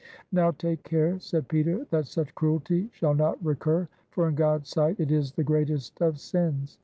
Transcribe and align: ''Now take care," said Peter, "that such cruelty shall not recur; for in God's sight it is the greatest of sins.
''Now 0.33 0.57
take 0.57 0.81
care," 0.81 1.19
said 1.19 1.47
Peter, 1.47 1.85
"that 1.91 2.07
such 2.07 2.33
cruelty 2.33 2.89
shall 2.91 3.13
not 3.13 3.37
recur; 3.45 3.87
for 4.09 4.27
in 4.27 4.33
God's 4.33 4.67
sight 4.71 4.99
it 4.99 5.11
is 5.11 5.33
the 5.33 5.43
greatest 5.43 6.01
of 6.01 6.19
sins. 6.19 6.79